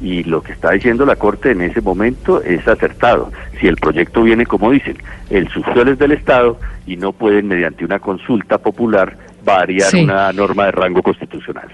y 0.00 0.24
lo 0.24 0.42
que 0.42 0.52
está 0.52 0.72
diciendo 0.72 1.06
la 1.06 1.14
Corte 1.16 1.52
en 1.52 1.62
ese 1.62 1.80
momento 1.80 2.42
es 2.42 2.66
acertado. 2.66 3.30
Si 3.60 3.68
el 3.68 3.76
proyecto 3.76 4.22
viene 4.24 4.44
como 4.44 4.72
dicen, 4.72 4.98
el 5.30 5.48
subsuelo 5.48 5.92
es 5.92 5.98
del 5.98 6.12
Estado 6.12 6.58
y 6.86 6.96
no 6.96 7.12
pueden 7.12 7.46
mediante 7.46 7.84
una 7.84 8.00
consulta 8.00 8.58
popular 8.58 9.16
variar 9.44 9.90
Sí. 9.90 10.02
una 10.02 10.32
norma 10.32 10.66
de 10.66 10.72
rango 10.72 11.02
constitucional. 11.02 11.68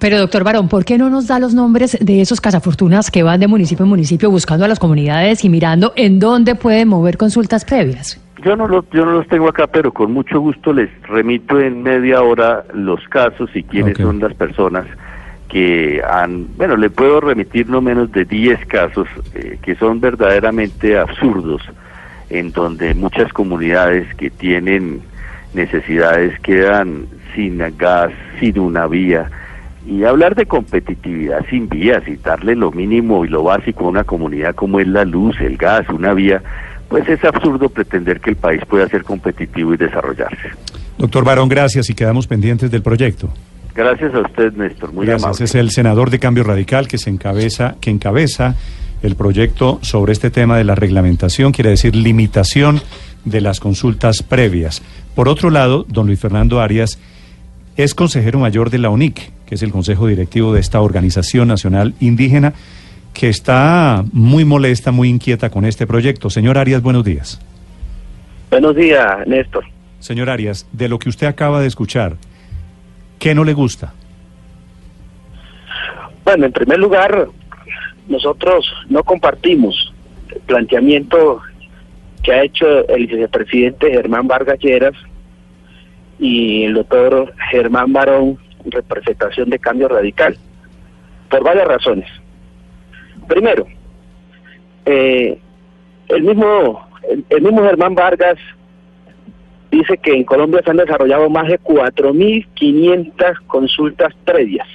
Pero, 0.00 0.18
doctor 0.18 0.44
Barón, 0.44 0.68
¿por 0.68 0.84
qué 0.86 0.96
no 0.98 1.10
nos 1.10 1.26
da 1.26 1.38
los 1.38 1.52
nombres 1.54 1.96
de 2.00 2.20
esos 2.22 2.40
cazafortunas 2.40 3.10
que 3.10 3.22
van 3.22 3.38
de 3.40 3.46
municipio 3.46 3.84
en 3.84 3.90
municipio 3.90 4.30
buscando 4.30 4.64
a 4.64 4.68
las 4.68 4.78
comunidades 4.78 5.44
y 5.44 5.50
mirando 5.50 5.92
en 5.94 6.18
dónde 6.18 6.54
pueden 6.54 6.88
mover 6.88 7.18
consultas 7.18 7.64
previas? 7.66 8.18
Yo 8.42 8.56
no, 8.56 8.66
lo- 8.66 8.84
yo 8.92 9.04
no 9.04 9.12
los 9.12 9.28
tengo 9.28 9.48
acá, 9.48 9.66
pero 9.66 9.92
con 9.92 10.12
mucho 10.12 10.40
gusto 10.40 10.72
les 10.72 10.88
remito 11.02 11.60
en 11.60 11.82
media 11.82 12.22
hora 12.22 12.64
los 12.72 13.06
casos 13.08 13.50
y 13.54 13.62
quiénes 13.62 13.98
son 13.98 14.18
las 14.20 14.32
personas 14.32 14.86
que 15.50 16.00
han, 16.08 16.46
bueno, 16.56 16.76
le 16.78 16.88
puedo 16.88 17.20
remitir 17.20 17.68
no 17.68 17.82
menos 17.82 18.10
de 18.12 18.24
10 18.24 18.64
casos 18.66 19.06
eh, 19.34 19.58
que 19.60 19.74
son 19.74 20.00
verdaderamente 20.00 20.96
absurdos, 20.96 21.60
en 22.30 22.52
donde 22.52 22.94
muchas 22.94 23.30
comunidades 23.34 24.06
que 24.14 24.30
tienen 24.30 25.02
necesidades 25.52 26.38
quedan 26.40 27.06
sin 27.34 27.58
gas, 27.76 28.12
sin 28.38 28.58
una 28.58 28.86
vía. 28.86 29.28
Y 29.86 30.04
hablar 30.04 30.34
de 30.34 30.46
competitividad 30.46 31.44
sin 31.48 31.68
vías 31.68 32.02
y 32.06 32.16
darle 32.16 32.54
lo 32.54 32.70
mínimo 32.70 33.24
y 33.24 33.28
lo 33.28 33.42
básico 33.42 33.86
a 33.86 33.88
una 33.88 34.04
comunidad 34.04 34.54
como 34.54 34.78
es 34.78 34.86
la 34.86 35.04
luz, 35.04 35.40
el 35.40 35.56
gas, 35.56 35.88
una 35.88 36.12
vía, 36.12 36.42
pues 36.88 37.08
es 37.08 37.24
absurdo 37.24 37.68
pretender 37.68 38.20
que 38.20 38.30
el 38.30 38.36
país 38.36 38.60
pueda 38.68 38.88
ser 38.88 39.04
competitivo 39.04 39.72
y 39.74 39.76
desarrollarse. 39.76 40.50
Doctor 40.98 41.24
Barón, 41.24 41.48
gracias 41.48 41.88
y 41.88 41.94
quedamos 41.94 42.26
pendientes 42.26 42.70
del 42.70 42.82
proyecto. 42.82 43.30
Gracias 43.74 44.14
a 44.14 44.20
usted, 44.20 44.52
Néstor, 44.52 44.92
muy 44.92 45.06
Gracias. 45.06 45.24
amable. 45.24 45.44
Es 45.44 45.54
el 45.54 45.70
senador 45.70 46.10
de 46.10 46.18
Cambio 46.18 46.44
Radical 46.44 46.88
que 46.88 46.98
se 46.98 47.08
encabeza, 47.08 47.76
que 47.80 47.90
encabeza 47.90 48.56
el 49.02 49.14
proyecto 49.16 49.78
sobre 49.82 50.12
este 50.12 50.30
tema 50.30 50.58
de 50.58 50.64
la 50.64 50.74
reglamentación, 50.74 51.52
quiere 51.52 51.70
decir 51.70 51.96
limitación 51.96 52.82
de 53.24 53.40
las 53.40 53.60
consultas 53.60 54.22
previas. 54.22 54.82
Por 55.14 55.28
otro 55.28 55.50
lado, 55.50 55.86
don 55.88 56.06
Luis 56.06 56.20
Fernando 56.20 56.60
Arias 56.60 56.98
es 57.76 57.94
consejero 57.94 58.38
mayor 58.38 58.70
de 58.70 58.78
la 58.78 58.90
UNIC, 58.90 59.32
que 59.46 59.54
es 59.54 59.62
el 59.62 59.72
consejo 59.72 60.06
directivo 60.06 60.52
de 60.52 60.60
esta 60.60 60.80
organización 60.80 61.48
nacional 61.48 61.94
indígena, 62.00 62.52
que 63.12 63.28
está 63.28 64.04
muy 64.12 64.44
molesta, 64.44 64.92
muy 64.92 65.08
inquieta 65.08 65.50
con 65.50 65.64
este 65.64 65.86
proyecto. 65.86 66.30
Señor 66.30 66.58
Arias, 66.58 66.82
buenos 66.82 67.04
días. 67.04 67.40
Buenos 68.50 68.76
días, 68.76 69.26
Néstor. 69.26 69.64
Señor 69.98 70.30
Arias, 70.30 70.66
de 70.72 70.88
lo 70.88 70.98
que 70.98 71.08
usted 71.08 71.26
acaba 71.26 71.60
de 71.60 71.66
escuchar, 71.66 72.16
¿qué 73.18 73.34
no 73.34 73.44
le 73.44 73.52
gusta? 73.52 73.92
Bueno, 76.24 76.46
en 76.46 76.52
primer 76.52 76.78
lugar, 76.78 77.28
nosotros 78.08 78.70
no 78.88 79.02
compartimos 79.04 79.92
el 80.34 80.40
planteamiento 80.42 81.40
que 82.22 82.32
ha 82.32 82.44
hecho 82.44 82.86
el 82.88 83.06
vicepresidente 83.06 83.90
Germán 83.90 84.26
Vargas 84.26 84.58
Lleras 84.60 84.94
y 86.20 86.64
el 86.64 86.74
doctor 86.74 87.34
Germán 87.50 87.92
Barón, 87.92 88.38
en 88.64 88.70
representación 88.70 89.48
de 89.48 89.58
Cambio 89.58 89.88
Radical, 89.88 90.36
por 91.30 91.42
varias 91.42 91.66
razones. 91.66 92.08
Primero, 93.26 93.66
eh, 94.84 95.38
el 96.08 96.22
mismo 96.22 96.88
el 97.30 97.42
mismo 97.42 97.62
Germán 97.62 97.94
Vargas 97.94 98.38
dice 99.70 99.96
que 99.98 100.12
en 100.12 100.24
Colombia 100.24 100.60
se 100.64 100.70
han 100.70 100.76
desarrollado 100.76 101.30
más 101.30 101.48
de 101.48 101.58
4.500 101.58 103.46
consultas 103.46 104.12
previas 104.24 104.68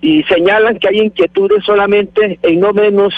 y 0.00 0.22
señalan 0.24 0.78
que 0.78 0.88
hay 0.88 1.00
inquietudes 1.00 1.64
solamente 1.64 2.38
en 2.42 2.60
no 2.60 2.72
menos 2.72 3.12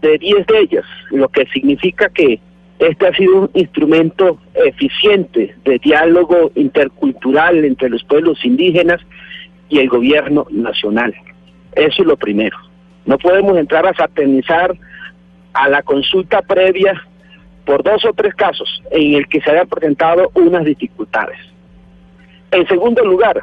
de 0.00 0.16
10 0.16 0.46
de 0.46 0.58
ellas, 0.58 0.84
lo 1.10 1.28
que 1.28 1.46
significa 1.46 2.08
que 2.08 2.40
este 2.80 3.06
ha 3.06 3.14
sido 3.14 3.42
un 3.42 3.50
instrumento 3.52 4.38
eficiente 4.54 5.54
de 5.64 5.78
diálogo 5.78 6.50
intercultural 6.54 7.62
entre 7.62 7.90
los 7.90 8.02
pueblos 8.04 8.42
indígenas 8.42 9.00
y 9.68 9.80
el 9.80 9.88
gobierno 9.90 10.46
nacional. 10.50 11.14
Eso 11.72 12.02
es 12.02 12.08
lo 12.08 12.16
primero. 12.16 12.56
No 13.04 13.18
podemos 13.18 13.58
entrar 13.58 13.86
a 13.86 13.94
satanizar 13.94 14.74
a 15.52 15.68
la 15.68 15.82
consulta 15.82 16.40
previa 16.40 16.94
por 17.66 17.82
dos 17.82 18.02
o 18.06 18.14
tres 18.14 18.34
casos 18.34 18.82
en 18.90 19.14
el 19.14 19.28
que 19.28 19.42
se 19.42 19.50
hayan 19.50 19.68
presentado 19.68 20.30
unas 20.34 20.64
dificultades. 20.64 21.38
En 22.50 22.66
segundo 22.66 23.04
lugar, 23.04 23.38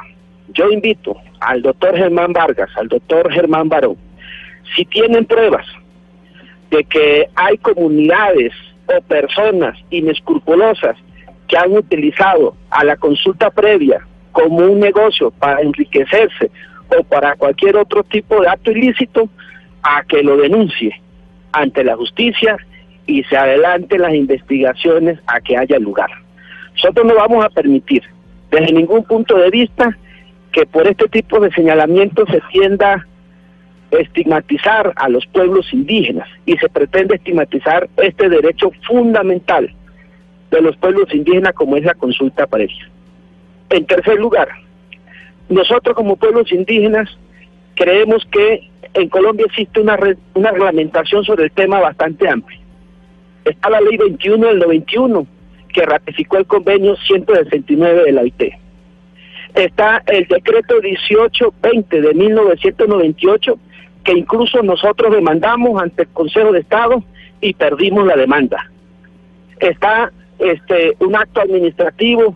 yo 0.49 0.71
invito 0.71 1.15
al 1.41 1.61
doctor 1.61 1.95
Germán 1.95 2.33
Vargas, 2.33 2.71
al 2.75 2.87
doctor 2.87 3.31
Germán 3.31 3.69
Barón, 3.69 3.97
si 4.75 4.83
tienen 4.85 5.25
pruebas 5.25 5.67
de 6.71 6.83
que 6.85 7.29
hay 7.35 7.57
comunidades 7.59 8.51
o 8.87 9.01
personas 9.01 9.77
inescrupulosas 9.89 10.97
que 11.47 11.57
han 11.57 11.71
utilizado 11.71 12.55
a 12.69 12.83
la 12.83 12.97
consulta 12.97 13.49
previa 13.49 14.05
como 14.31 14.57
un 14.57 14.79
negocio 14.79 15.31
para 15.31 15.61
enriquecerse 15.61 16.51
o 16.97 17.03
para 17.03 17.35
cualquier 17.35 17.77
otro 17.77 18.03
tipo 18.03 18.41
de 18.41 18.49
acto 18.49 18.71
ilícito, 18.71 19.29
a 19.83 20.03
que 20.03 20.23
lo 20.23 20.37
denuncie 20.37 21.01
ante 21.51 21.83
la 21.83 21.95
justicia 21.95 22.57
y 23.05 23.23
se 23.23 23.37
adelanten 23.37 24.01
las 24.01 24.13
investigaciones 24.13 25.19
a 25.27 25.39
que 25.39 25.57
haya 25.57 25.79
lugar. 25.79 26.09
Nosotros 26.75 27.05
no 27.05 27.15
vamos 27.15 27.43
a 27.45 27.49
permitir, 27.49 28.03
desde 28.51 28.73
ningún 28.73 29.03
punto 29.03 29.37
de 29.37 29.49
vista, 29.49 29.97
que 30.51 30.65
por 30.65 30.87
este 30.87 31.07
tipo 31.07 31.39
de 31.39 31.51
señalamientos 31.51 32.29
se 32.29 32.41
tienda 32.51 33.07
estigmatizar 33.91 34.93
a 34.95 35.09
los 35.09 35.25
pueblos 35.27 35.71
indígenas 35.73 36.27
y 36.45 36.57
se 36.57 36.67
pretende 36.69 37.15
estigmatizar 37.15 37.87
este 37.97 38.29
derecho 38.29 38.71
fundamental 38.87 39.73
de 40.51 40.61
los 40.61 40.75
pueblos 40.77 41.13
indígenas 41.13 41.53
como 41.53 41.77
es 41.77 41.83
la 41.83 41.93
consulta 41.93 42.47
previa. 42.47 42.89
En 43.69 43.85
tercer 43.85 44.19
lugar, 44.19 44.47
nosotros 45.49 45.95
como 45.95 46.15
pueblos 46.17 46.51
indígenas 46.51 47.09
creemos 47.75 48.25
que 48.31 48.69
en 48.93 49.09
Colombia 49.09 49.45
existe 49.47 49.79
una, 49.79 49.95
re- 49.97 50.17
una 50.33 50.51
reglamentación 50.51 51.23
sobre 51.23 51.45
el 51.45 51.51
tema 51.51 51.79
bastante 51.79 52.27
amplia. 52.29 52.59
Está 53.45 53.69
la 53.69 53.79
ley 53.81 53.97
21 53.97 54.47
del 54.47 54.59
91 54.59 55.27
que 55.73 55.85
ratificó 55.85 56.37
el 56.37 56.45
convenio 56.45 56.95
169 56.95 58.03
de 58.05 58.11
la 58.11 58.21
OIT. 58.21 58.41
Está 59.57 60.03
el 60.07 60.27
decreto 60.27 60.75
1820 60.81 62.01
de 62.01 62.13
1998 62.13 63.59
que 64.03 64.11
incluso 64.13 64.61
nosotros 64.63 65.13
demandamos 65.13 65.81
ante 65.81 66.03
el 66.03 66.09
Consejo 66.09 66.51
de 66.51 66.59
Estado 66.59 67.03
y 67.41 67.53
perdimos 67.53 68.05
la 68.05 68.15
demanda. 68.15 68.71
Está 69.59 70.11
este 70.39 70.95
un 70.99 71.15
acto 71.15 71.41
administrativo 71.41 72.35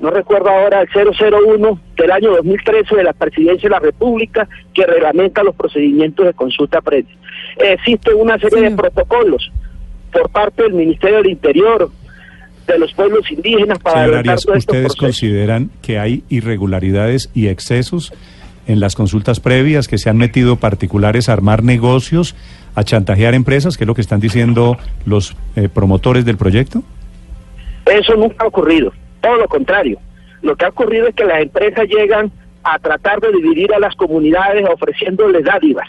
no 0.00 0.10
recuerdo 0.10 0.48
ahora, 0.48 0.80
el 0.80 0.88
001 0.88 1.80
del 1.96 2.10
año 2.10 2.30
2013 2.36 2.96
de 2.96 3.04
la 3.04 3.12
Presidencia 3.12 3.68
de 3.68 3.74
la 3.74 3.80
República 3.80 4.48
que 4.72 4.86
reglamenta 4.86 5.42
los 5.42 5.54
procedimientos 5.54 6.26
de 6.26 6.32
consulta 6.32 6.80
previa. 6.80 7.14
Existe 7.58 8.14
una 8.14 8.38
serie 8.38 8.70
de 8.70 8.76
protocolos 8.76 9.52
por 10.10 10.30
parte 10.30 10.62
del 10.62 10.72
Ministerio 10.72 11.18
del 11.18 11.30
Interior, 11.30 11.90
de 12.72 12.78
los 12.78 12.92
pueblos 12.92 13.30
indígenas 13.30 13.78
para 13.78 14.04
Señor 14.04 14.18
Arias, 14.18 14.40
estos 14.40 14.56
¿ustedes 14.56 14.96
consideran 14.96 15.70
que 15.82 15.98
hay 15.98 16.24
irregularidades 16.28 17.30
y 17.34 17.48
excesos 17.48 18.12
en 18.66 18.80
las 18.80 18.94
consultas 18.94 19.40
previas, 19.40 19.88
que 19.88 19.98
se 19.98 20.10
han 20.10 20.16
metido 20.16 20.56
particulares 20.56 21.28
a 21.28 21.32
armar 21.32 21.64
negocios, 21.64 22.36
a 22.74 22.84
chantajear 22.84 23.34
empresas, 23.34 23.76
que 23.76 23.84
es 23.84 23.88
lo 23.88 23.94
que 23.94 24.00
están 24.00 24.20
diciendo 24.20 24.76
los 25.04 25.36
eh, 25.56 25.68
promotores 25.68 26.24
del 26.24 26.36
proyecto? 26.36 26.82
Eso 27.86 28.14
nunca 28.14 28.44
ha 28.44 28.46
ocurrido, 28.46 28.92
todo 29.20 29.36
lo 29.36 29.48
contrario. 29.48 29.98
Lo 30.42 30.54
que 30.56 30.64
ha 30.64 30.68
ocurrido 30.68 31.08
es 31.08 31.14
que 31.14 31.24
las 31.24 31.42
empresas 31.42 31.88
llegan 31.88 32.30
a 32.62 32.78
tratar 32.78 33.20
de 33.20 33.32
dividir 33.32 33.72
a 33.74 33.78
las 33.78 33.94
comunidades 33.96 34.64
ofreciéndoles 34.68 35.44
dádivas, 35.44 35.88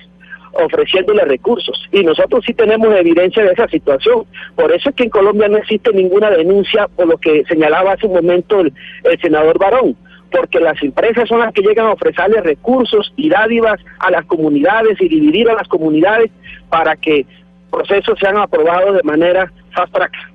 ofreciéndoles 0.54 1.28
recursos. 1.28 1.88
Y 1.92 2.04
nosotros 2.04 2.44
sí 2.46 2.54
tenemos 2.54 2.96
evidencia 2.96 3.44
de 3.44 3.52
esa 3.52 3.68
situación. 3.68 4.26
Por 4.56 4.72
eso 4.72 4.90
es 4.90 4.96
que 4.96 5.04
en 5.04 5.10
Colombia 5.10 5.48
no 5.48 5.58
existe 5.58 5.92
ninguna 5.94 6.30
denuncia 6.30 6.88
por 6.96 7.08
lo 7.08 7.18
que 7.18 7.44
señalaba 7.48 7.94
hace 7.94 8.08
un 8.08 8.14
momento 8.14 8.62
el, 8.62 8.74
el 9.04 9.20
senador 9.22 9.58
Barón, 9.60 9.96
porque 10.32 10.60
las 10.60 10.82
empresas 10.82 11.28
son 11.28 11.40
las 11.40 11.54
que 11.54 11.62
llegan 11.62 11.88
a 11.88 11.94
ofrecerles 11.94 12.44
recursos 12.44 13.14
y 13.16 13.30
dádivas 13.30 13.80
a 14.00 14.12
las 14.12 14.26
comunidades 14.26 15.00
y 15.02 15.08
dividir 15.08 15.50
a 15.50 15.56
las 15.56 15.68
comunidades 15.68 16.32
para 16.70 16.96
que 16.96 17.26
procesos 17.70 18.18
sean 18.20 18.38
aprobados 18.38 18.98
de 18.98 19.04
manera 19.04 19.52
fast 19.74 19.94
track. 19.94 20.31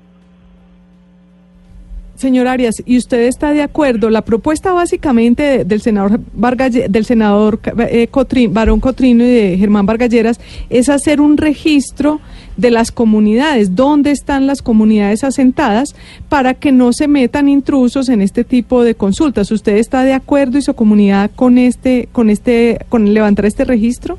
Señor 2.17 2.47
Arias, 2.47 2.75
¿y 2.85 2.97
usted 2.97 3.21
está 3.27 3.51
de 3.53 3.61
acuerdo? 3.61 4.09
La 4.09 4.23
propuesta 4.23 4.73
básicamente 4.73 5.43
de- 5.43 5.65
del 5.65 5.81
senador 5.81 6.19
Vargas, 6.33 6.73
del 6.73 7.05
senador 7.05 7.59
eh, 7.89 8.07
Cotrín, 8.07 8.53
Barón 8.53 8.79
Cotrino 8.79 9.23
y 9.23 9.27
de 9.27 9.55
Germán 9.57 9.85
Vargalleras 9.85 10.39
es 10.71 10.89
hacer 10.89 11.21
un 11.21 11.37
registro 11.37 12.19
de 12.57 12.71
las 12.71 12.91
comunidades, 12.91 13.75
dónde 13.75 14.09
están 14.09 14.47
las 14.47 14.63
comunidades 14.63 15.23
asentadas, 15.23 15.95
para 16.27 16.55
que 16.55 16.71
no 16.71 16.91
se 16.91 17.07
metan 17.07 17.49
intrusos 17.49 18.09
en 18.09 18.21
este 18.23 18.43
tipo 18.43 18.83
de 18.83 18.95
consultas. 18.95 19.51
¿Usted 19.51 19.77
está 19.77 20.03
de 20.03 20.13
acuerdo 20.13 20.57
y 20.57 20.63
su 20.63 20.73
comunidad 20.73 21.29
con 21.35 21.59
este, 21.59 22.09
con 22.11 22.31
este, 22.31 22.79
con 22.89 23.13
levantar 23.13 23.45
este 23.45 23.63
registro? 23.63 24.17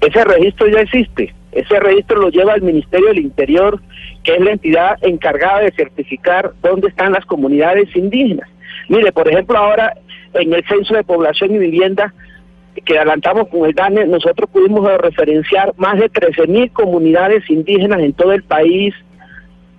Ese 0.00 0.22
registro 0.24 0.68
ya 0.68 0.78
existe. 0.80 1.34
Ese 1.58 1.80
registro 1.80 2.20
lo 2.20 2.28
lleva 2.28 2.54
el 2.54 2.62
Ministerio 2.62 3.08
del 3.08 3.18
Interior, 3.18 3.80
que 4.22 4.36
es 4.36 4.40
la 4.40 4.52
entidad 4.52 4.96
encargada 5.02 5.60
de 5.62 5.72
certificar 5.72 6.52
dónde 6.62 6.86
están 6.86 7.12
las 7.12 7.26
comunidades 7.26 7.94
indígenas. 7.96 8.48
Mire, 8.88 9.10
por 9.10 9.28
ejemplo, 9.28 9.58
ahora 9.58 9.92
en 10.34 10.52
el 10.52 10.64
Censo 10.68 10.94
de 10.94 11.02
Población 11.02 11.56
y 11.56 11.58
Vivienda 11.58 12.14
que 12.84 12.96
adelantamos 12.96 13.48
con 13.48 13.66
el 13.66 13.74
DANE, 13.74 14.06
nosotros 14.06 14.48
pudimos 14.50 14.88
referenciar 14.98 15.74
más 15.78 15.98
de 15.98 16.08
13.000 16.08 16.72
comunidades 16.72 17.42
indígenas 17.50 17.98
en 18.02 18.12
todo 18.12 18.32
el 18.32 18.44
país 18.44 18.94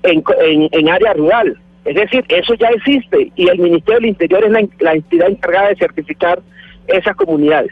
en, 0.03 0.89
área 0.89 1.13
rural. 1.13 1.57
Es 1.85 1.95
decir, 1.95 2.25
eso 2.27 2.55
ya 2.55 2.67
existe 2.67 3.31
y 3.35 3.47
el 3.47 3.57
Ministerio 3.57 4.01
del 4.01 4.09
Interior 4.09 4.43
es 4.43 4.51
la 4.81 4.91
entidad 4.91 5.29
encargada 5.29 5.69
de 5.69 5.77
certificar 5.77 6.41
esas 6.87 7.15
comunidades. 7.15 7.71